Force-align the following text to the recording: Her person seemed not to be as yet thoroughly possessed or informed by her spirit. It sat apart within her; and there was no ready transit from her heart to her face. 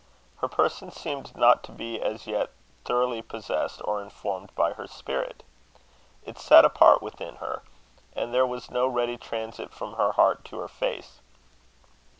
Her 0.37 0.47
person 0.47 0.89
seemed 0.89 1.35
not 1.37 1.61
to 1.61 1.71
be 1.71 2.01
as 2.01 2.25
yet 2.25 2.49
thoroughly 2.85 3.21
possessed 3.21 3.83
or 3.85 4.01
informed 4.01 4.49
by 4.55 4.73
her 4.73 4.87
spirit. 4.87 5.43
It 6.25 6.39
sat 6.39 6.65
apart 6.65 7.03
within 7.03 7.35
her; 7.35 7.61
and 8.15 8.33
there 8.33 8.47
was 8.47 8.71
no 8.71 8.87
ready 8.87 9.15
transit 9.19 9.71
from 9.71 9.97
her 9.97 10.13
heart 10.13 10.43
to 10.45 10.57
her 10.57 10.67
face. 10.67 11.19